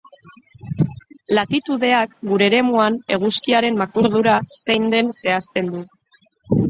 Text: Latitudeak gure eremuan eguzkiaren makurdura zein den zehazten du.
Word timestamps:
Latitudeak 1.39 2.15
gure 2.31 2.47
eremuan 2.53 2.97
eguzkiaren 3.19 3.77
makurdura 3.83 4.39
zein 4.61 4.89
den 4.95 5.13
zehazten 5.19 5.71
du. 5.77 5.85